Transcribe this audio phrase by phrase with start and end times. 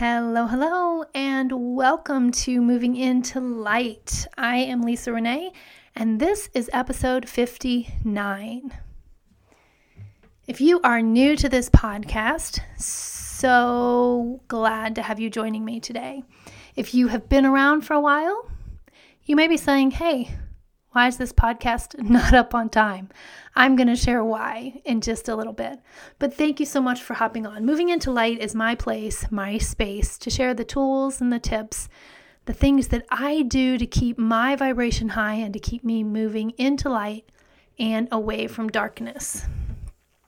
[0.00, 4.26] Hello, hello, and welcome to Moving Into Light.
[4.38, 5.52] I am Lisa Renee,
[5.94, 8.72] and this is episode 59.
[10.46, 16.22] If you are new to this podcast, so glad to have you joining me today.
[16.76, 18.50] If you have been around for a while,
[19.26, 20.30] you may be saying, Hey,
[20.92, 23.08] why is this podcast not up on time?
[23.54, 25.78] I'm going to share why in just a little bit.
[26.18, 27.64] But thank you so much for hopping on.
[27.64, 31.88] Moving into Light is my place, my space to share the tools and the tips,
[32.46, 36.50] the things that I do to keep my vibration high and to keep me moving
[36.50, 37.24] into light
[37.78, 39.46] and away from darkness.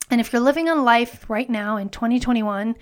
[0.09, 2.75] And if you're living on life right now in 2021,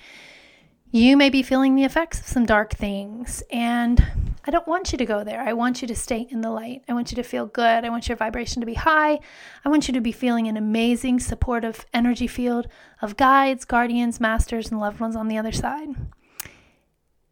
[0.91, 3.41] you may be feeling the effects of some dark things.
[3.49, 4.05] And
[4.43, 5.41] I don't want you to go there.
[5.41, 6.83] I want you to stay in the light.
[6.89, 7.85] I want you to feel good.
[7.85, 9.19] I want your vibration to be high.
[9.63, 12.67] I want you to be feeling an amazing, supportive energy field
[13.01, 15.89] of guides, guardians, masters, and loved ones on the other side.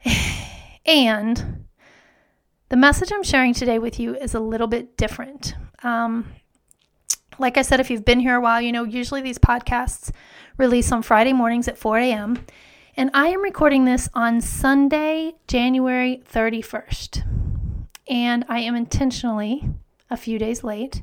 [0.85, 1.65] And
[2.69, 5.53] the message I'm sharing today with you is a little bit different.
[5.83, 6.33] Um,
[7.37, 10.11] like I said, if you've been here a while, you know, usually these podcasts
[10.57, 12.43] release on Friday mornings at 4 a.m.
[12.99, 17.23] And I am recording this on Sunday, January 31st.
[18.09, 19.69] And I am intentionally
[20.09, 21.01] a few days late.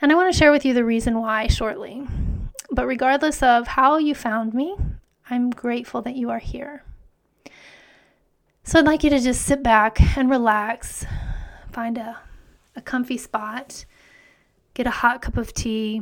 [0.00, 2.06] And I want to share with you the reason why shortly.
[2.70, 4.76] But regardless of how you found me,
[5.28, 6.84] I'm grateful that you are here.
[8.62, 11.04] So I'd like you to just sit back and relax,
[11.72, 12.16] find a,
[12.76, 13.86] a comfy spot,
[14.72, 16.00] get a hot cup of tea,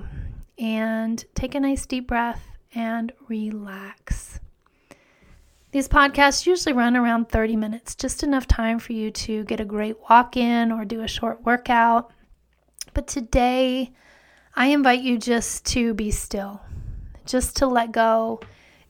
[0.59, 4.41] and take a nice deep breath and relax.
[5.77, 9.65] These podcasts usually run around 30 minutes, just enough time for you to get a
[9.67, 12.11] great walk in or do a short workout.
[12.95, 13.93] But today,
[14.55, 16.63] I invite you just to be still,
[17.27, 18.41] just to let go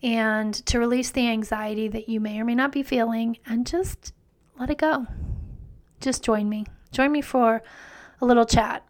[0.01, 4.12] and to release the anxiety that you may or may not be feeling and just
[4.57, 5.09] let it go.
[6.01, 6.67] Just join me.
[6.92, 7.64] Join me for
[8.20, 8.87] a little chat.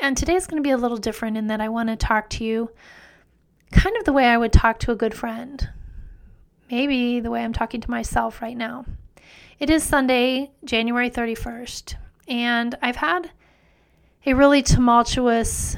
[0.00, 2.28] And today is going to be a little different in that I want to talk
[2.30, 2.72] to you
[3.70, 5.70] kind of the way I would talk to a good friend
[6.70, 8.84] maybe the way I'm talking to myself right now.
[9.58, 11.94] It is Sunday, January 31st,
[12.28, 13.30] and I've had
[14.26, 15.76] a really tumultuous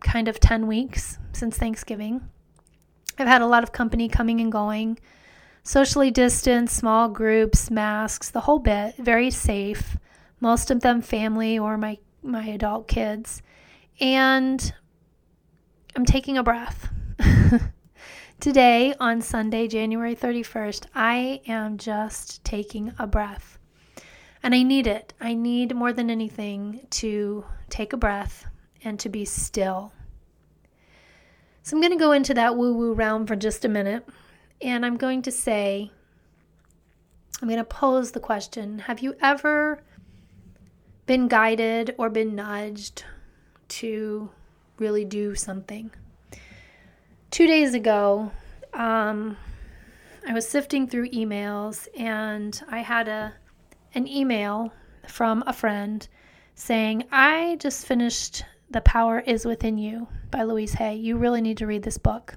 [0.00, 2.28] kind of 10 weeks since Thanksgiving.
[3.18, 4.98] I've had a lot of company coming and going,
[5.62, 9.96] socially distanced, small groups, masks, the whole bit, very safe.
[10.40, 13.42] Most of them family or my my adult kids.
[14.00, 14.72] And
[15.94, 16.88] I'm taking a breath.
[18.44, 23.58] Today, on Sunday, January 31st, I am just taking a breath.
[24.42, 25.14] And I need it.
[25.18, 28.44] I need more than anything to take a breath
[28.84, 29.94] and to be still.
[31.62, 34.06] So I'm going to go into that woo woo realm for just a minute.
[34.60, 35.90] And I'm going to say,
[37.40, 39.82] I'm going to pose the question Have you ever
[41.06, 43.04] been guided or been nudged
[43.68, 44.28] to
[44.78, 45.92] really do something?
[47.34, 48.30] Two days ago,
[48.74, 49.36] um,
[50.24, 53.34] I was sifting through emails and I had a
[53.94, 54.72] an email
[55.08, 56.06] from a friend
[56.54, 60.94] saying, "I just finished The Power Is Within You by Louise Hay.
[60.94, 62.36] You really need to read this book."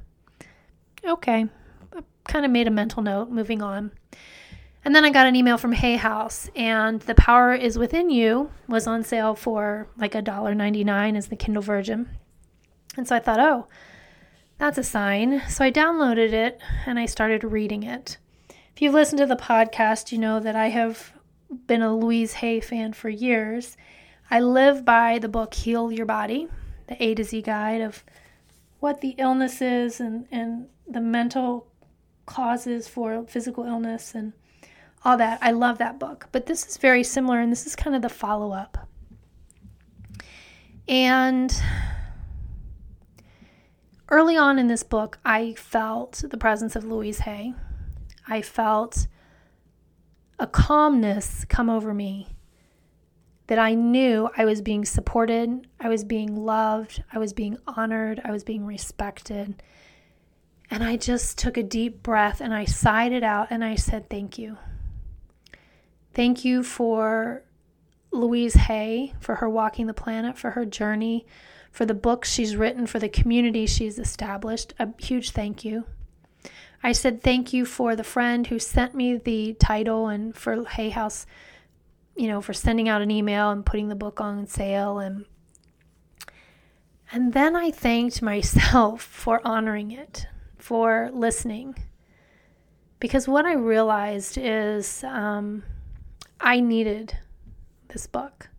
[1.05, 1.45] Okay,
[1.95, 3.29] I kind of made a mental note.
[3.29, 3.91] Moving on.
[4.83, 8.49] And then I got an email from Hay House, and The Power Is Within You
[8.67, 12.09] was on sale for like a dollar ninety nine as the Kindle Version.
[12.97, 13.67] And so I thought, oh,
[14.57, 15.41] that's a sign.
[15.49, 18.17] So I downloaded it and I started reading it.
[18.75, 21.13] If you've listened to the podcast, you know that I have
[21.65, 23.77] been a Louise Hay fan for years.
[24.29, 26.47] I live by the book Heal Your Body,
[26.87, 28.03] the A to Z guide of
[28.79, 31.67] what the illness is and, and the mental
[32.25, 34.33] causes for physical illness and
[35.03, 35.39] all that.
[35.41, 36.27] I love that book.
[36.31, 38.87] But this is very similar, and this is kind of the follow up.
[40.87, 41.51] And
[44.09, 47.53] early on in this book, I felt the presence of Louise Hay.
[48.27, 49.07] I felt
[50.39, 52.27] a calmness come over me
[53.47, 58.21] that I knew I was being supported, I was being loved, I was being honored,
[58.23, 59.63] I was being respected.
[60.69, 64.09] And I just took a deep breath and I sighed it out and I said,
[64.09, 64.57] Thank you.
[66.13, 67.43] Thank you for
[68.11, 71.25] Louise Hay, for her walking the planet, for her journey,
[71.71, 74.73] for the books she's written, for the community she's established.
[74.79, 75.85] A huge thank you.
[76.83, 80.89] I said thank you for the friend who sent me the title and for Hay
[80.89, 81.25] House,
[82.15, 85.25] you know, for sending out an email and putting the book on sale and
[87.11, 90.27] and then I thanked myself for honoring it,
[90.57, 91.75] for listening.
[92.99, 95.63] Because what I realized is um,
[96.41, 97.17] I needed
[97.89, 98.49] this book.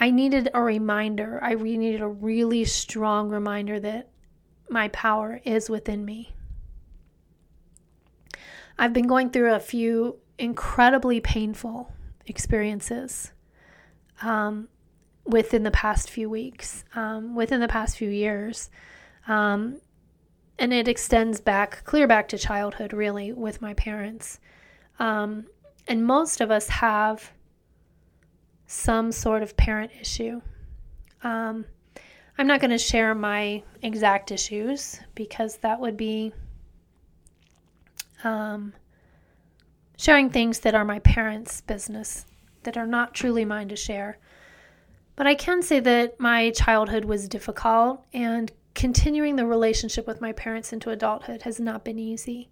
[0.00, 1.38] I needed a reminder.
[1.42, 4.08] I needed a really strong reminder that
[4.70, 6.34] my power is within me.
[8.78, 11.92] I've been going through a few incredibly painful
[12.24, 13.32] experiences
[14.22, 14.68] um,
[15.26, 18.70] within the past few weeks, um, within the past few years.
[19.28, 19.82] Um,
[20.58, 24.40] and it extends back, clear back to childhood, really, with my parents.
[24.98, 25.46] Um,
[25.86, 27.32] and most of us have
[28.70, 30.40] some sort of parent issue.
[31.24, 31.64] Um,
[32.38, 36.32] I'm not going to share my exact issues because that would be
[38.22, 38.72] um,
[39.96, 42.26] sharing things that are my parents' business
[42.62, 44.18] that are not truly mine to share.
[45.16, 50.30] But I can say that my childhood was difficult and continuing the relationship with my
[50.32, 52.50] parents into adulthood has not been easy.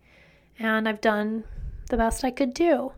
[0.58, 1.44] And I've done
[1.90, 2.92] the best I could do.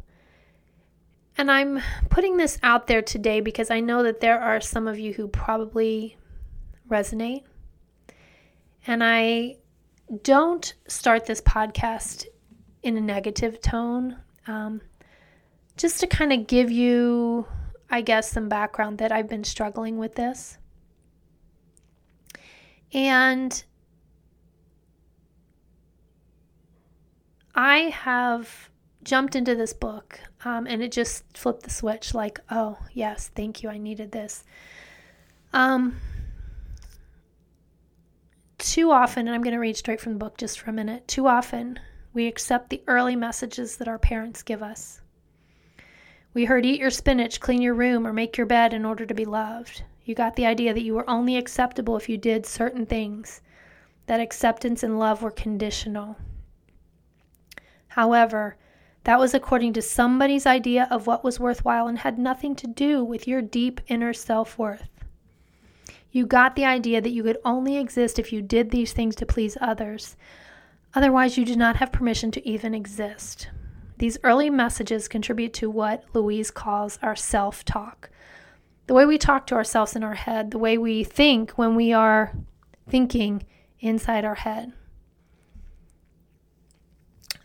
[1.40, 4.98] And I'm putting this out there today because I know that there are some of
[4.98, 6.18] you who probably
[6.86, 7.44] resonate.
[8.86, 9.56] And I
[10.22, 12.26] don't start this podcast
[12.82, 14.82] in a negative tone, um,
[15.78, 17.46] just to kind of give you,
[17.90, 20.58] I guess, some background that I've been struggling with this.
[22.92, 23.64] And
[27.54, 28.69] I have
[29.02, 33.62] jumped into this book um, and it just flipped the switch like, oh, yes, thank
[33.62, 33.68] you.
[33.68, 34.44] I needed this.
[35.52, 35.96] Um,
[38.58, 41.08] too often, and I'm going to read straight from the book just for a minute,
[41.08, 41.78] too often
[42.12, 45.00] we accept the early messages that our parents give us.
[46.34, 49.14] We heard eat your spinach, clean your room, or make your bed in order to
[49.14, 49.82] be loved.
[50.04, 53.40] You got the idea that you were only acceptable if you did certain things,
[54.06, 56.16] that acceptance and love were conditional.
[57.88, 58.56] However,
[59.04, 63.02] that was according to somebody's idea of what was worthwhile and had nothing to do
[63.02, 64.88] with your deep inner self worth.
[66.12, 69.26] You got the idea that you could only exist if you did these things to
[69.26, 70.16] please others.
[70.94, 73.48] Otherwise, you did not have permission to even exist.
[73.98, 78.10] These early messages contribute to what Louise calls our self talk.
[78.86, 81.92] The way we talk to ourselves in our head, the way we think when we
[81.92, 82.32] are
[82.88, 83.44] thinking
[83.78, 84.72] inside our head.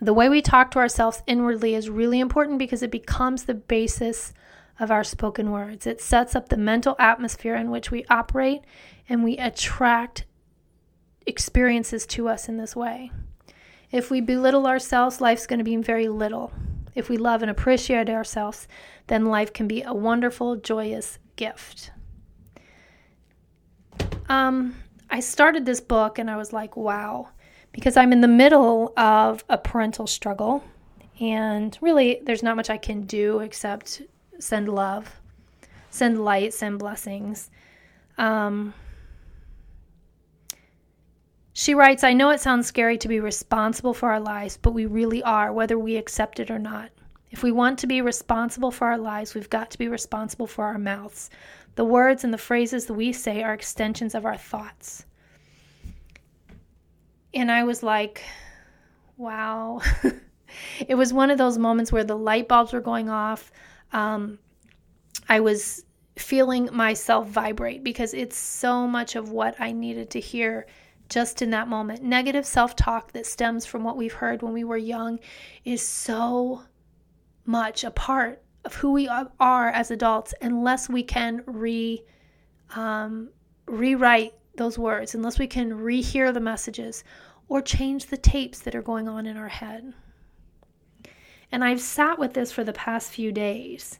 [0.01, 4.33] The way we talk to ourselves inwardly is really important because it becomes the basis
[4.79, 5.87] of our spoken words.
[5.87, 8.61] It sets up the mental atmosphere in which we operate
[9.07, 10.25] and we attract
[11.25, 13.11] experiences to us in this way.
[13.91, 16.51] If we belittle ourselves, life's going to be very little.
[16.93, 18.67] If we love and appreciate ourselves,
[19.07, 21.91] then life can be a wonderful, joyous gift.
[24.27, 24.75] Um,
[25.09, 27.29] I started this book and I was like, wow,
[27.75, 30.63] because I'm in the middle of a parental struggle.
[31.19, 34.01] And really, there's not much I can do except
[34.39, 35.19] send love,
[35.89, 37.51] send light, send blessings.
[38.17, 38.73] Um,
[41.51, 44.85] she writes, I know it sounds scary to be responsible for our lives, but we
[44.85, 46.91] really are, whether we accept it or not.
[47.31, 50.63] If we want to be responsible for our lives, we've got to be responsible for
[50.63, 51.29] our mouths.
[51.75, 55.05] The words and the phrases that we say are extensions of our thoughts.
[57.35, 58.23] And I was like,
[59.17, 59.81] wow.
[60.87, 63.51] it was one of those moments where the light bulbs were going off.
[63.91, 64.39] Um,
[65.27, 65.83] I was
[66.17, 70.65] feeling myself vibrate because it's so much of what I needed to hear
[71.09, 72.01] just in that moment.
[72.01, 75.19] Negative self talk that stems from what we've heard when we were young
[75.65, 76.63] is so
[77.45, 82.01] much a part of who we are as adults unless we can re
[82.75, 83.29] um,
[83.67, 87.03] rewrite those words, unless we can rehear the messages
[87.47, 89.93] or change the tapes that are going on in our head.
[91.51, 93.99] And I've sat with this for the past few days.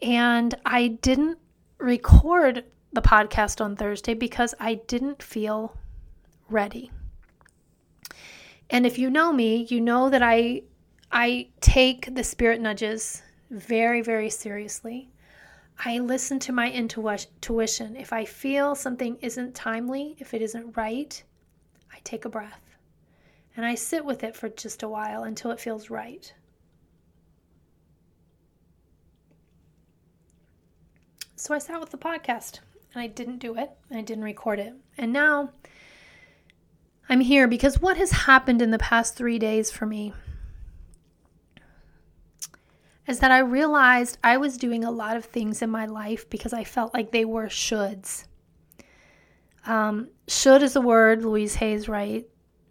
[0.00, 1.38] And I didn't
[1.78, 5.76] record the podcast on Thursday because I didn't feel
[6.48, 6.90] ready.
[8.70, 10.62] And if you know me, you know that I
[11.12, 15.10] I take the spirit nudges very very seriously.
[15.78, 17.96] I listen to my intuition.
[17.96, 21.22] If I feel something isn't timely, if it isn't right,
[21.92, 22.64] I take a breath
[23.56, 26.32] and I sit with it for just a while until it feels right.
[31.36, 32.60] So I sat with the podcast
[32.94, 34.72] and I didn't do it and I didn't record it.
[34.96, 35.50] And now
[37.08, 40.14] I'm here because what has happened in the past three days for me
[43.06, 46.52] is that I realized I was doing a lot of things in my life because
[46.52, 48.24] I felt like they were shoulds.
[49.66, 52.26] Um, should is a word Louise Hayes right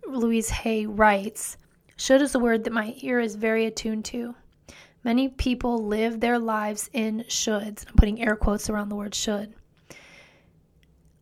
[0.08, 1.58] Louise Hay writes
[1.96, 4.36] Should is a word that my ear is very attuned to.
[5.04, 7.86] Many people live their lives in shoulds.
[7.88, 9.54] I'm putting air quotes around the word should.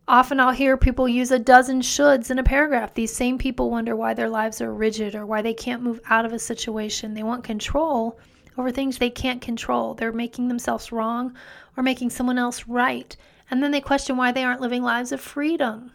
[0.07, 2.93] Often I'll hear people use a dozen shoulds in a paragraph.
[2.93, 6.25] These same people wonder why their lives are rigid or why they can't move out
[6.25, 7.13] of a situation.
[7.13, 8.19] They want control
[8.57, 9.93] over things they can't control.
[9.93, 11.35] They're making themselves wrong
[11.77, 13.15] or making someone else right.
[13.49, 15.91] And then they question why they aren't living lives of freedom.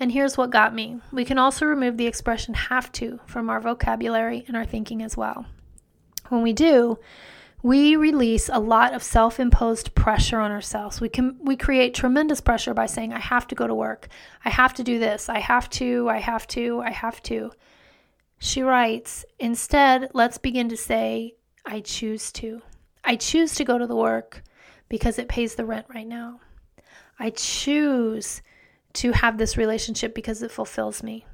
[0.00, 3.60] And here's what got me we can also remove the expression have to from our
[3.60, 5.46] vocabulary and our thinking as well.
[6.28, 6.98] When we do,
[7.62, 11.00] we release a lot of self-imposed pressure on ourselves.
[11.00, 14.08] We can we create tremendous pressure by saying I have to go to work.
[14.44, 15.28] I have to do this.
[15.28, 16.08] I have to.
[16.08, 16.80] I have to.
[16.80, 17.52] I have to.
[18.38, 22.62] She writes, instead, let's begin to say I choose to.
[23.02, 24.42] I choose to go to the work
[24.88, 26.40] because it pays the rent right now.
[27.18, 28.42] I choose
[28.94, 31.26] to have this relationship because it fulfills me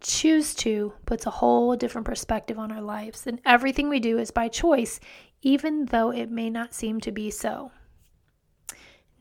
[0.00, 3.26] choose to puts a whole different perspective on our lives.
[3.26, 5.00] And everything we do is by choice,
[5.42, 7.72] even though it may not seem to be so.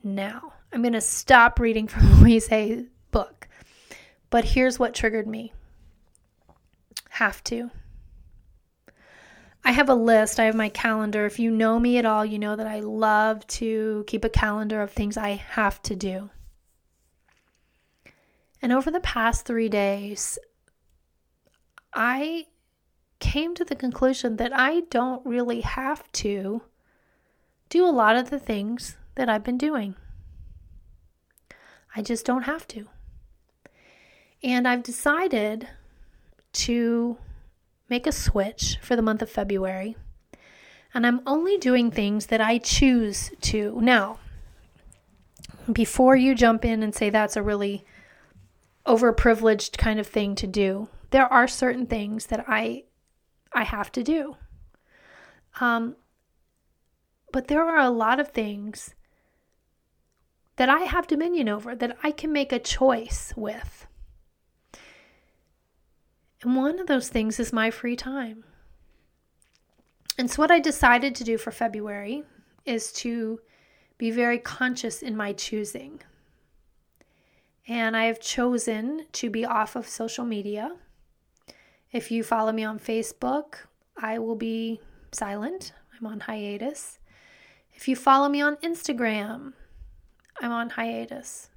[0.03, 3.47] Now, I'm going to stop reading from Louise's book.
[4.29, 5.53] But here's what triggered me
[7.17, 7.71] have to.
[9.63, 11.25] I have a list, I have my calendar.
[11.25, 14.81] If you know me at all, you know that I love to keep a calendar
[14.81, 16.29] of things I have to do.
[18.61, 20.39] And over the past three days,
[21.93, 22.45] I
[23.19, 26.61] came to the conclusion that I don't really have to
[27.69, 29.95] do a lot of the things that I've been doing.
[31.95, 32.87] I just don't have to.
[34.43, 35.67] And I've decided
[36.57, 37.17] to
[37.89, 39.95] make a switch for the month of February.
[40.93, 43.79] And I'm only doing things that I choose to.
[43.81, 44.19] Now,
[45.71, 47.85] before you jump in and say that's a really
[48.85, 52.83] overprivileged kind of thing to do, there are certain things that I
[53.53, 54.35] I have to do.
[55.59, 55.95] Um,
[57.31, 58.93] but there are a lot of things
[60.57, 63.86] that I have dominion over, that I can make a choice with.
[66.41, 68.43] And one of those things is my free time.
[70.17, 72.23] And so, what I decided to do for February
[72.65, 73.39] is to
[73.97, 76.01] be very conscious in my choosing.
[77.67, 80.75] And I have chosen to be off of social media
[81.91, 83.55] if you follow me on Facebook,
[83.95, 85.73] I will be silent.
[85.97, 86.99] I'm on hiatus.
[87.73, 89.53] If you follow me on Instagram,
[90.41, 91.49] I'm on hiatus.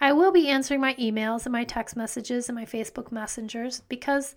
[0.00, 4.34] I will be answering my emails and my text messages and my Facebook messengers because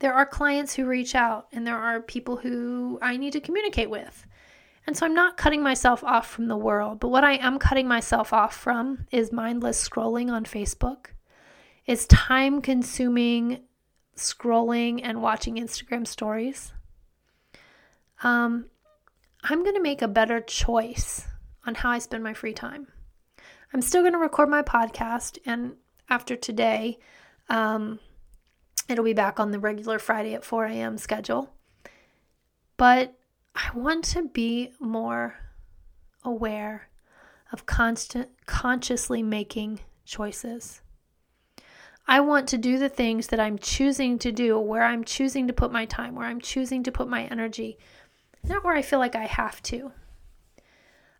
[0.00, 3.90] there are clients who reach out and there are people who I need to communicate
[3.90, 4.26] with.
[4.86, 7.86] And so I'm not cutting myself off from the world, but what I am cutting
[7.86, 11.06] myself off from is mindless scrolling on Facebook.
[11.86, 13.60] It's time consuming
[14.16, 16.72] scrolling and watching Instagram stories.
[18.24, 18.66] Um,
[19.44, 21.26] I'm going to make a better choice
[21.64, 22.88] on how I spend my free time.
[23.72, 25.76] I'm still going to record my podcast, and
[26.10, 26.98] after today,
[27.48, 28.00] um,
[28.88, 30.98] it'll be back on the regular Friday at 4 a.m.
[30.98, 31.54] schedule.
[32.76, 33.14] But
[33.54, 35.36] I want to be more
[36.22, 36.88] aware
[37.50, 40.82] of constant, consciously making choices.
[42.06, 45.52] I want to do the things that I'm choosing to do, where I'm choosing to
[45.52, 47.78] put my time, where I'm choosing to put my energy,
[48.42, 49.92] not where I feel like I have to.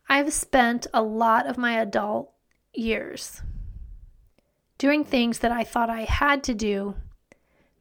[0.09, 2.33] I've spent a lot of my adult
[2.75, 3.43] years
[4.83, 6.97] doing things that I thought I had to do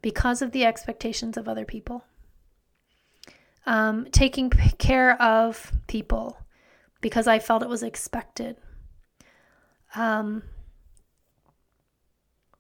[0.04, 2.04] because of the expectations of other people.
[3.66, 6.38] Um, taking care of people
[7.02, 8.58] because I felt it was expected.
[9.96, 10.44] Um,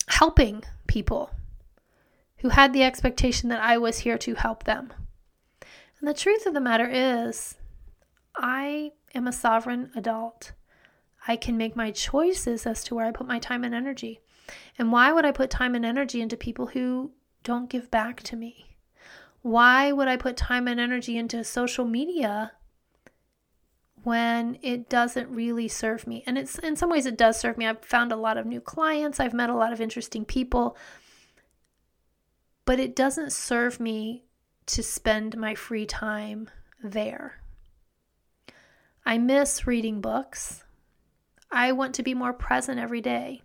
[0.08, 1.30] helping people
[2.38, 4.92] who had the expectation that I was here to help them.
[6.00, 7.58] And the truth of the matter is,
[8.36, 10.54] I am a sovereign adult.
[11.28, 14.20] I can make my choices as to where I put my time and energy.
[14.78, 17.12] And why would I put time and energy into people who
[17.44, 18.76] don't give back to me?
[19.42, 22.54] Why would I put time and energy into social media
[24.04, 26.24] when it doesn't really serve me.
[26.26, 27.68] And it's in some ways it does serve me.
[27.68, 30.76] I've found a lot of new clients, I've met a lot of interesting people,
[32.66, 34.24] but it doesn't serve me
[34.68, 36.50] to spend my free time
[36.84, 37.42] there.
[39.06, 40.64] I miss reading books.
[41.52, 43.42] I want to be more present every day.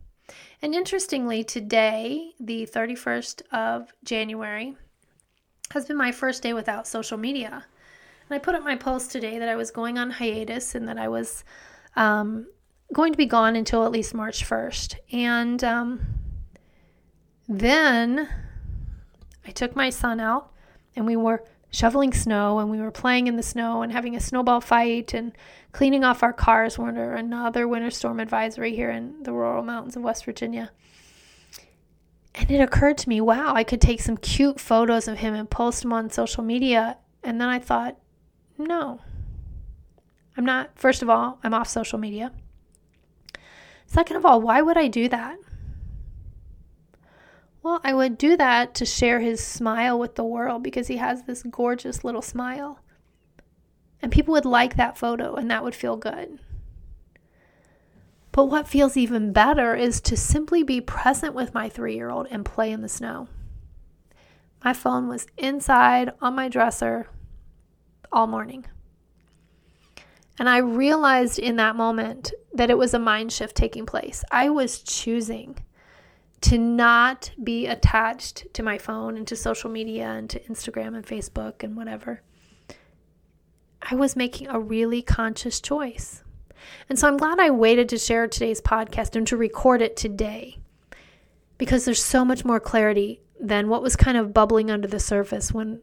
[0.62, 4.76] And interestingly, today, the 31st of January,
[5.70, 7.64] has been my first day without social media.
[8.28, 10.98] And I put up my post today that I was going on hiatus and that
[10.98, 11.44] I was
[11.96, 12.46] um,
[12.92, 14.96] going to be gone until at least March 1st.
[15.12, 16.00] And um,
[17.48, 18.28] then
[19.46, 20.52] I took my son out
[20.94, 21.44] and we were
[21.76, 25.36] shoveling snow and we were playing in the snow and having a snowball fight and
[25.72, 30.02] cleaning off our cars under another winter storm advisory here in the rural mountains of
[30.02, 30.70] West Virginia.
[32.34, 35.50] And it occurred to me, wow, I could take some cute photos of him and
[35.50, 36.96] post them on social media.
[37.22, 37.98] And then I thought,
[38.56, 39.00] no.
[40.34, 42.32] I'm not, first of all, I'm off social media.
[43.86, 45.36] Second of all, why would I do that?
[47.66, 51.24] Well, I would do that to share his smile with the world because he has
[51.24, 52.78] this gorgeous little smile.
[54.00, 56.38] And people would like that photo and that would feel good.
[58.30, 62.28] But what feels even better is to simply be present with my three year old
[62.30, 63.26] and play in the snow.
[64.64, 67.08] My phone was inside on my dresser
[68.12, 68.64] all morning.
[70.38, 74.22] And I realized in that moment that it was a mind shift taking place.
[74.30, 75.58] I was choosing
[76.42, 81.06] to not be attached to my phone and to social media and to Instagram and
[81.06, 82.20] Facebook and whatever.
[83.82, 86.22] I was making a really conscious choice.
[86.88, 90.58] And so I'm glad I waited to share today's podcast and to record it today
[91.58, 95.52] because there's so much more clarity than what was kind of bubbling under the surface
[95.52, 95.80] when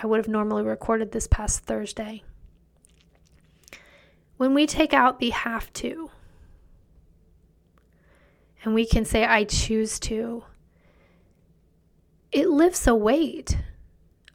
[0.00, 2.22] I would have normally recorded this past Thursday.
[4.36, 6.10] When we take out the have to,
[8.62, 10.44] and we can say, I choose to,
[12.30, 13.58] it lifts a weight.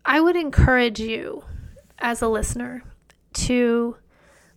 [0.05, 1.43] I would encourage you
[1.99, 2.83] as a listener
[3.33, 3.97] to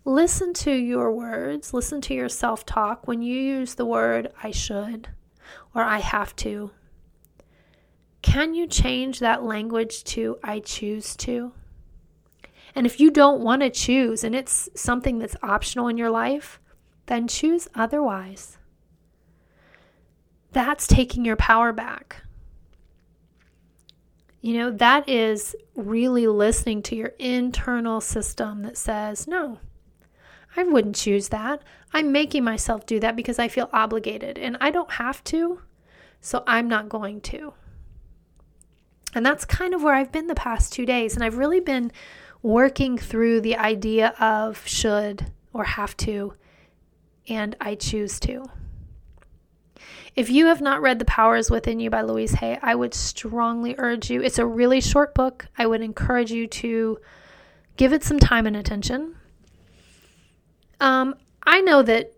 [0.05, 4.51] listen to your words, listen to your self talk when you use the word I
[4.51, 5.09] should
[5.75, 6.71] or I have to.
[8.23, 11.53] Can you change that language to I choose to?
[12.75, 16.61] And if you don't want to choose and it's something that's optional in your life,
[17.07, 18.59] then choose otherwise.
[20.53, 22.23] That's taking your power back.
[24.41, 29.59] You know, that is really listening to your internal system that says, no,
[30.57, 31.63] I wouldn't choose that.
[31.93, 35.61] I'm making myself do that because I feel obligated and I don't have to,
[36.21, 37.53] so I'm not going to.
[39.15, 41.15] And that's kind of where I've been the past two days.
[41.15, 41.93] And I've really been
[42.43, 46.35] working through the idea of should or have to,
[47.29, 48.47] and I choose to.
[50.17, 52.95] If you have not read The Power is Within You by Louise Hay, I would
[52.95, 54.23] strongly urge you.
[54.23, 55.47] It's a really short book.
[55.57, 56.99] I would encourage you to
[57.77, 59.17] give it some time and attention.
[60.81, 62.13] Um, I know that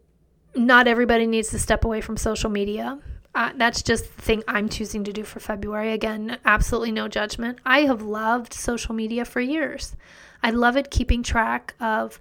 [0.55, 2.99] not everybody needs to step away from social media.
[3.35, 5.93] Uh, that's just the thing I'm choosing to do for February.
[5.93, 7.59] Again, absolutely no judgment.
[7.65, 9.97] I have loved social media for years.
[10.43, 12.21] I love it keeping track of,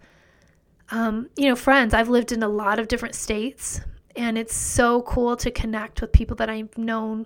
[0.90, 1.94] um, you know, friends.
[1.94, 3.82] I've lived in a lot of different states,
[4.16, 7.26] and it's so cool to connect with people that I've known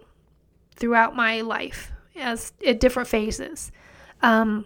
[0.75, 3.71] throughout my life as at different phases.
[4.21, 4.65] Um,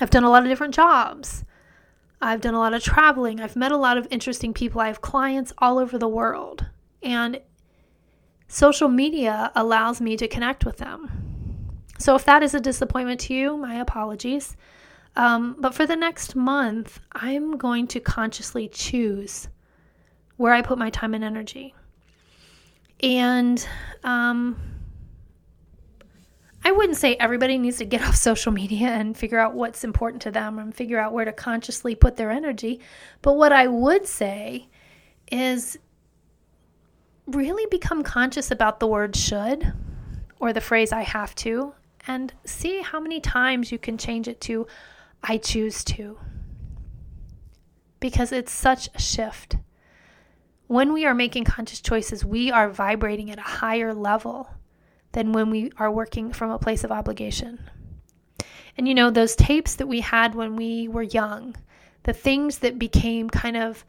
[0.00, 1.44] I've done a lot of different jobs.
[2.20, 3.40] I've done a lot of traveling.
[3.40, 4.80] I've met a lot of interesting people.
[4.80, 6.66] I have clients all over the world.
[7.02, 7.40] And
[8.48, 11.10] social media allows me to connect with them.
[11.98, 14.56] So if that is a disappointment to you, my apologies.
[15.14, 19.48] Um, but for the next month, I'm going to consciously choose
[20.36, 21.74] where I put my time and energy.
[23.02, 23.66] And
[24.04, 24.56] um,
[26.64, 30.22] I wouldn't say everybody needs to get off social media and figure out what's important
[30.22, 32.80] to them and figure out where to consciously put their energy.
[33.22, 34.68] But what I would say
[35.30, 35.78] is
[37.26, 39.72] really become conscious about the word should
[40.38, 41.74] or the phrase I have to
[42.06, 44.66] and see how many times you can change it to
[45.22, 46.18] I choose to.
[47.98, 49.56] Because it's such a shift.
[50.66, 54.48] When we are making conscious choices, we are vibrating at a higher level
[55.12, 57.70] than when we are working from a place of obligation.
[58.76, 61.56] And you know, those tapes that we had when we were young,
[62.02, 63.84] the things that became kind of,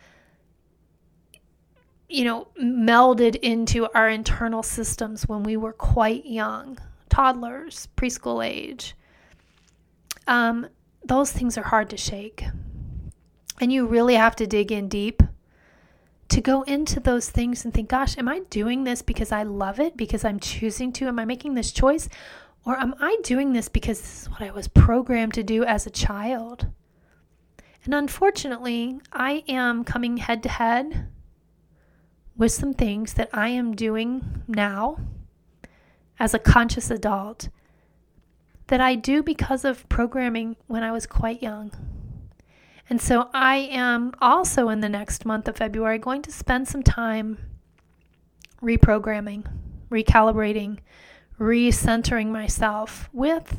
[2.07, 6.77] you know, melded into our internal systems when we were quite young,
[7.09, 8.95] toddlers, preschool age,
[10.27, 10.67] um,
[11.03, 12.45] those things are hard to shake.
[13.59, 15.23] And you really have to dig in deep
[16.29, 19.79] to go into those things and think, gosh, am I doing this because I love
[19.79, 21.07] it, because I'm choosing to?
[21.07, 22.09] Am I making this choice?
[22.65, 25.85] Or am I doing this because this is what I was programmed to do as
[25.85, 26.67] a child?
[27.85, 31.07] And unfortunately, I am coming head to head
[32.35, 34.97] with some things that I am doing now
[36.19, 37.47] as a conscious adult
[38.67, 41.71] that I do because of programming when I was quite young.
[42.89, 46.83] And so I am also in the next month of February going to spend some
[46.83, 47.37] time
[48.61, 49.45] reprogramming,
[49.89, 50.79] recalibrating,
[51.39, 53.57] recentering myself with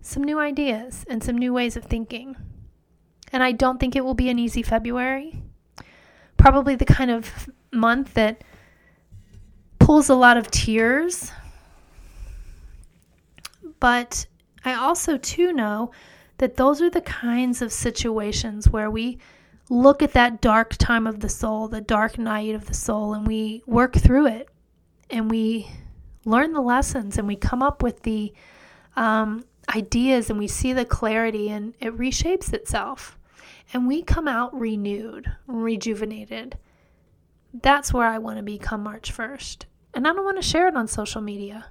[0.00, 2.36] some new ideas and some new ways of thinking.
[3.32, 5.42] And I don't think it will be an easy February.
[6.36, 8.44] Probably the kind of month that
[9.78, 11.32] pulls a lot of tears.
[13.80, 14.26] But
[14.64, 15.92] I also, too, know
[16.42, 19.16] that those are the kinds of situations where we
[19.70, 23.24] look at that dark time of the soul, the dark night of the soul, and
[23.24, 24.48] we work through it
[25.08, 25.70] and we
[26.24, 28.34] learn the lessons and we come up with the
[28.96, 33.16] um, ideas and we see the clarity and it reshapes itself.
[33.72, 36.58] And we come out renewed, rejuvenated.
[37.54, 39.66] That's where I want to be come March 1st.
[39.94, 41.66] And I don't want to share it on social media.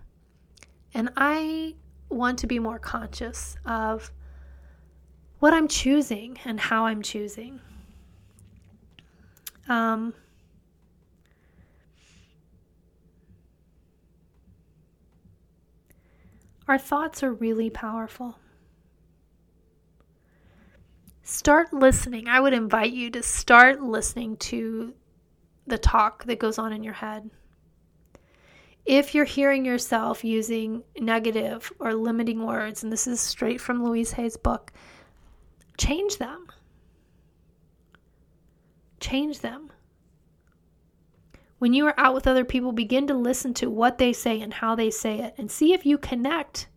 [0.94, 1.76] And I
[2.08, 4.14] want to be more conscious of
[5.42, 7.60] what I'm choosing and how I'm choosing.
[9.68, 10.14] Um,
[16.68, 18.38] our thoughts are really powerful.
[21.24, 22.28] Start listening.
[22.28, 24.94] I would invite you to start listening to
[25.66, 27.32] the talk that goes on in your head.
[28.86, 34.12] If you're hearing yourself using negative or limiting words, and this is straight from Louise
[34.12, 34.72] Hay's book,
[35.78, 36.48] change them.
[39.00, 39.72] Change them.
[41.60, 44.54] When you are out with other people, begin to listen to what they say and
[44.54, 46.68] how they say it, and see if you connect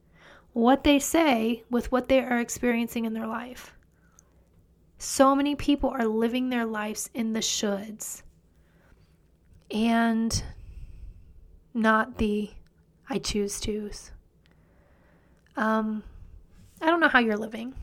[0.52, 3.74] what they say with what they are experiencing in their life.
[4.98, 8.22] So many people are living their lives in the shoulds
[9.70, 10.42] and
[11.74, 12.50] not the
[13.10, 14.12] I choose to's.
[15.56, 16.02] Um,
[16.80, 17.74] I don't know how you're living.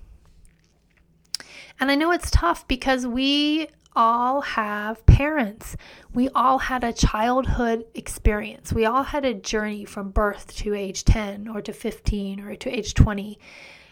[1.82, 5.76] And I know it's tough because we all have parents.
[6.14, 8.72] We all had a childhood experience.
[8.72, 12.70] We all had a journey from birth to age 10 or to 15 or to
[12.70, 13.40] age 20.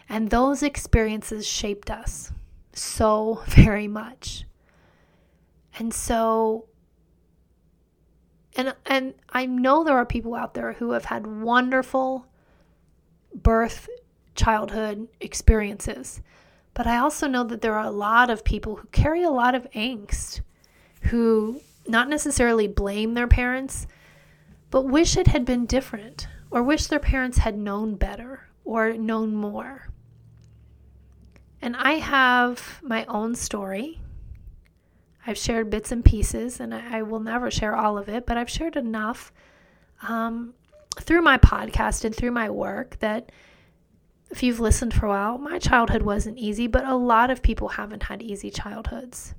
[0.08, 2.30] And those experiences shaped us
[2.72, 4.44] so very much.
[5.76, 6.66] And so
[8.56, 12.26] and and I know there are people out there who have had wonderful
[13.34, 13.88] birth
[14.36, 16.20] childhood experiences.
[16.74, 19.54] But I also know that there are a lot of people who carry a lot
[19.54, 20.40] of angst
[21.02, 23.86] who not necessarily blame their parents,
[24.70, 29.34] but wish it had been different or wish their parents had known better or known
[29.34, 29.88] more.
[31.62, 34.00] And I have my own story.
[35.26, 38.36] I've shared bits and pieces, and I, I will never share all of it, but
[38.36, 39.32] I've shared enough
[40.02, 40.54] um,
[40.98, 43.30] through my podcast and through my work that
[44.30, 47.68] if you've listened for a while, my childhood wasn't easy, but a lot of people
[47.68, 49.34] haven't had easy childhoods.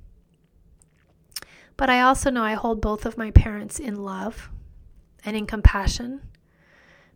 [1.76, 4.50] But I also know I hold both of my parents in love
[5.24, 6.20] and in compassion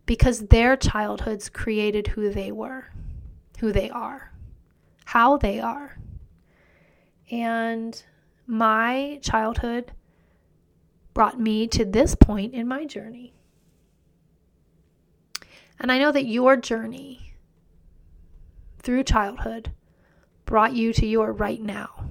[0.05, 2.91] because their childhoods created who they were,
[3.59, 4.31] who they are
[5.07, 5.97] how they are.
[7.31, 8.03] And
[8.45, 9.93] my childhood
[11.13, 13.33] brought me to this point in my journey.
[15.79, 17.26] And I know that your journey
[18.87, 19.73] through childhood
[20.45, 22.09] brought you to your right now.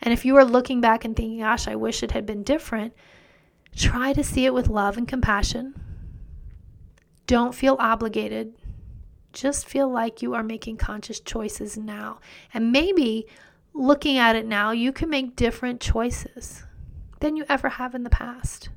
[0.00, 2.94] And if you are looking back and thinking, gosh, I wish it had been different,
[3.76, 5.78] try to see it with love and compassion.
[7.26, 8.54] Don't feel obligated
[9.34, 12.18] just feel like you are making conscious choices now.
[12.52, 13.26] And maybe
[13.74, 16.64] looking at it now, you can make different choices
[17.20, 18.70] than you ever have in the past.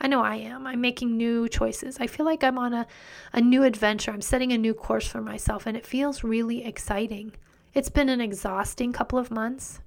[0.00, 0.66] I know I am.
[0.66, 1.98] I'm making new choices.
[2.00, 2.86] I feel like I'm on a,
[3.32, 4.12] a new adventure.
[4.12, 7.32] I'm setting a new course for myself, and it feels really exciting.
[7.74, 9.80] It's been an exhausting couple of months.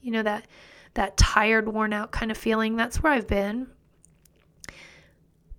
[0.00, 0.46] You know, that
[0.94, 2.76] that tired, worn out kind of feeling.
[2.76, 3.66] That's where I've been.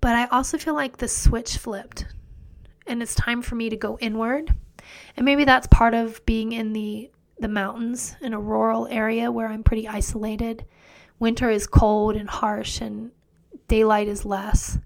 [0.01, 2.05] But I also feel like the switch flipped
[2.87, 4.53] and it's time for me to go inward.
[5.15, 9.47] And maybe that's part of being in the the mountains in a rural area where
[9.47, 10.65] I'm pretty isolated.
[11.19, 13.11] Winter is cold and harsh and
[13.67, 14.79] daylight is less.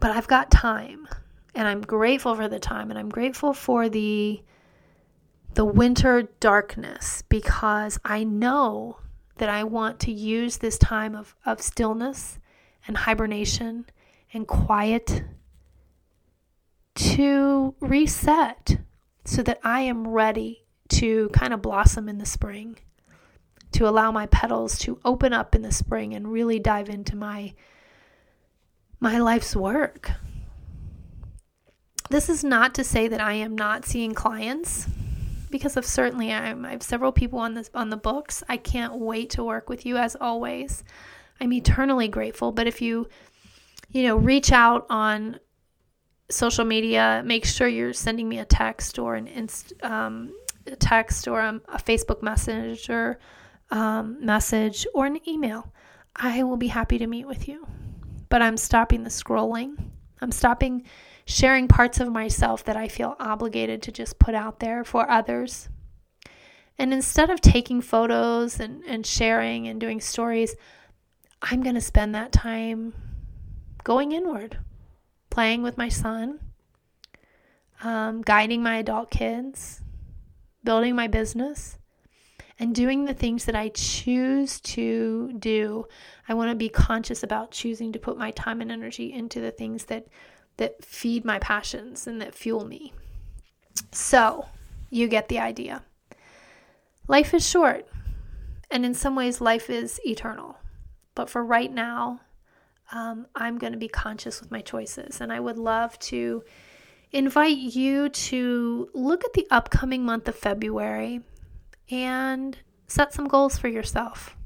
[0.00, 1.08] But I've got time
[1.54, 4.42] and I'm grateful for the time and I'm grateful for the
[5.54, 8.98] the winter darkness because I know
[9.38, 12.38] that I want to use this time of, of stillness
[12.86, 13.86] and hibernation
[14.34, 15.24] and quiet
[16.94, 18.78] to reset
[19.24, 22.78] so that I am ready to kind of blossom in the spring,
[23.76, 27.54] to allow my petals to open up in the spring and really dive into my
[28.98, 30.12] my life's work.
[32.08, 34.86] This is not to say that I am not seeing clients
[35.50, 38.42] because of certainly I'm, I have several people on this on the books.
[38.48, 40.84] I can't wait to work with you as always.
[41.40, 43.08] I'm eternally grateful, but if you
[43.90, 45.38] you know, reach out on
[46.30, 47.22] social media.
[47.24, 50.32] Make sure you're sending me a text or an inst, um,
[50.66, 53.18] a text or a, a Facebook message or
[53.70, 55.72] um, message or an email.
[56.14, 57.66] I will be happy to meet with you.
[58.28, 59.76] But I'm stopping the scrolling.
[60.20, 60.84] I'm stopping
[61.26, 65.68] sharing parts of myself that I feel obligated to just put out there for others.
[66.78, 70.54] And instead of taking photos and, and sharing and doing stories,
[71.42, 72.94] I'm going to spend that time
[73.84, 74.58] going inward,
[75.30, 76.40] playing with my son,
[77.82, 79.82] um, guiding my adult kids,
[80.64, 81.78] building my business,
[82.58, 85.86] and doing the things that I choose to do.
[86.28, 89.50] I want to be conscious about choosing to put my time and energy into the
[89.50, 90.06] things that
[90.56, 92.94] that feed my passions and that fuel me.
[93.92, 94.46] So,
[94.88, 95.82] you get the idea.
[97.08, 97.86] Life is short,
[98.70, 100.56] and in some ways, life is eternal.
[101.14, 102.20] But for right now,
[102.92, 105.20] um, I'm going to be conscious with my choices.
[105.20, 106.42] And I would love to
[107.12, 111.22] invite you to look at the upcoming month of February
[111.90, 114.36] and set some goals for yourself.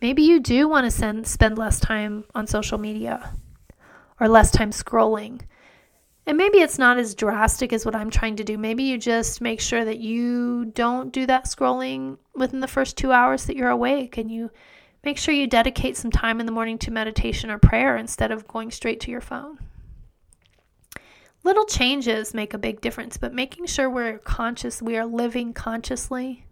[0.00, 3.34] Maybe you do want to send, spend less time on social media
[4.20, 5.40] or less time scrolling.
[6.26, 8.56] And maybe it's not as drastic as what I'm trying to do.
[8.56, 13.12] Maybe you just make sure that you don't do that scrolling within the first two
[13.12, 14.50] hours that you're awake and you
[15.04, 18.48] make sure you dedicate some time in the morning to meditation or prayer instead of
[18.48, 19.58] going straight to your phone.
[21.42, 26.43] Little changes make a big difference, but making sure we're conscious, we are living consciously,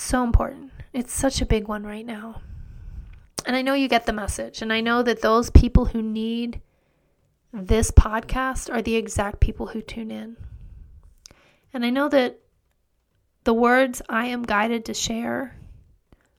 [0.00, 0.72] so important.
[0.92, 2.40] It's such a big one right now.
[3.44, 4.62] And I know you get the message.
[4.62, 6.60] And I know that those people who need
[7.52, 10.36] this podcast are the exact people who tune in.
[11.72, 12.40] And I know that
[13.44, 15.56] the words I am guided to share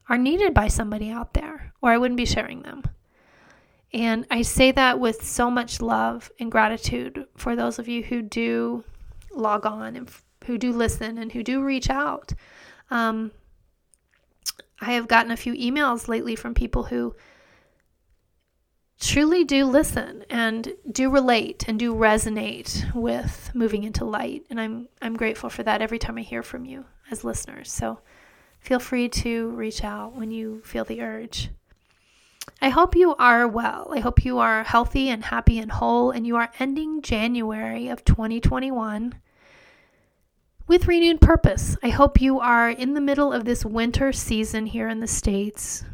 [0.09, 2.83] are needed by somebody out there, or I wouldn't be sharing them.
[3.93, 8.21] And I say that with so much love and gratitude for those of you who
[8.21, 8.83] do
[9.31, 10.09] log on and
[10.45, 12.33] who do listen and who do reach out.
[12.89, 13.31] Um,
[14.79, 17.15] I have gotten a few emails lately from people who
[18.99, 24.87] truly do listen and do relate and do resonate with moving into light and I'm
[25.01, 27.71] I'm grateful for that every time I hear from you as listeners.
[27.71, 27.99] So
[28.59, 31.49] feel free to reach out when you feel the urge.
[32.61, 33.91] I hope you are well.
[33.93, 38.03] I hope you are healthy and happy and whole and you are ending January of
[38.03, 39.13] 2021
[40.67, 41.77] with renewed purpose.
[41.81, 45.85] I hope you are in the middle of this winter season here in the States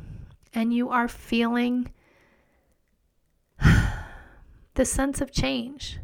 [0.53, 1.91] and you are feeling
[4.73, 5.99] the sense of change.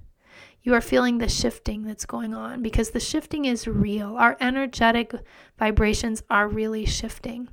[0.62, 4.16] You are feeling the shifting that's going on because the shifting is real.
[4.18, 5.14] Our energetic
[5.58, 7.50] vibrations are really shifting.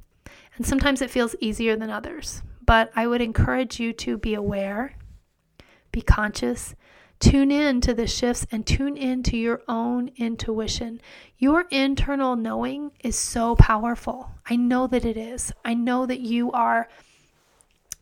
[0.57, 2.42] And sometimes it feels easier than others.
[2.64, 4.96] But I would encourage you to be aware,
[5.92, 6.74] be conscious,
[7.18, 11.00] Tune in to the shifts and tune in to your own intuition.
[11.38, 14.31] Your internal knowing is so powerful.
[14.48, 15.52] I know that it is.
[15.64, 16.88] I know that you are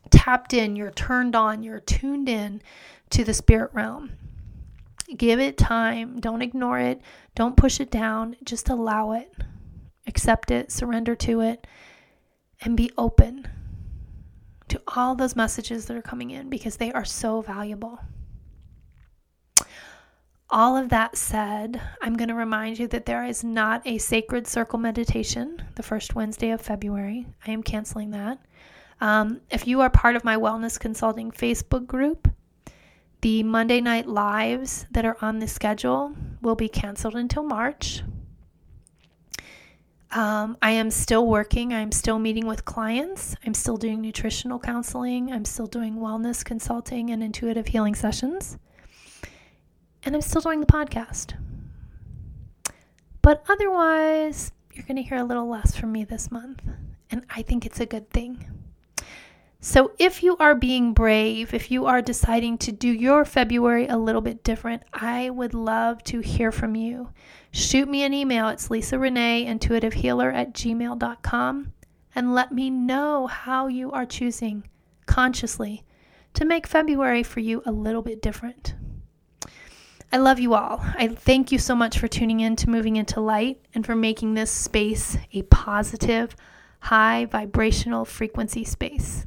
[0.09, 2.61] tapped in, you're turned on, you're tuned in
[3.09, 4.11] to the spirit realm.
[5.15, 6.19] Give it time.
[6.19, 7.01] Don't ignore it.
[7.35, 8.35] Don't push it down.
[8.43, 9.31] Just allow it.
[10.07, 11.67] Accept it, surrender to it,
[12.61, 13.47] and be open
[14.67, 17.99] to all those messages that are coming in because they are so valuable
[20.49, 24.45] all of that said, I'm going to remind you that there is not a sacred
[24.47, 27.25] circle meditation the first Wednesday of February.
[27.45, 28.39] I am canceling that.
[29.01, 32.29] Um, if you are part of my wellness consulting Facebook group,
[33.21, 38.03] the Monday night lives that are on the schedule will be canceled until March.
[40.11, 41.73] Um, I am still working.
[41.73, 43.35] I'm still meeting with clients.
[43.45, 45.31] I'm still doing nutritional counseling.
[45.31, 48.59] I'm still doing wellness consulting and intuitive healing sessions
[50.05, 51.33] and I'm still doing the podcast.
[53.21, 56.61] But otherwise, you're going to hear a little less from me this month,
[57.09, 58.45] and I think it's a good thing.
[59.59, 63.97] So, if you are being brave, if you are deciding to do your February a
[63.97, 67.09] little bit different, I would love to hear from you.
[67.49, 68.47] Shoot me an email.
[68.49, 71.73] It's Lisa Renee, intuitive healer at gmail.com,
[72.13, 74.67] and let me know how you are choosing
[75.07, 75.83] consciously
[76.35, 78.75] to make February for you a little bit different.
[80.15, 80.79] I love you all.
[80.97, 84.33] I thank you so much for tuning in to Moving into Light and for making
[84.33, 86.37] this space a positive,
[86.79, 89.25] high vibrational frequency space.